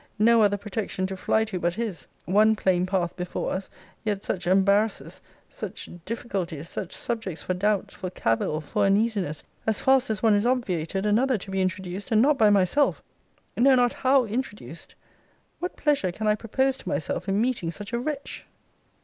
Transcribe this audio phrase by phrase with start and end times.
[0.17, 2.07] No other protection to fly to but his.
[2.25, 3.69] One plain path before us;
[4.03, 10.09] yet such embarrasses, such difficulties, such subjects for doubt, for cavil, for uneasiness; as fast
[10.09, 13.03] as one is obviated, another to be introduced, and not by myself
[13.55, 14.95] know not how introduced
[15.59, 18.47] What pleasure can I propose to myself in meeting such a wretch?